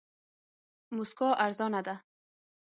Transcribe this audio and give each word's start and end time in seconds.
موسکا 0.95 1.29
ارزانه 1.45 1.81
ده. 1.85 1.95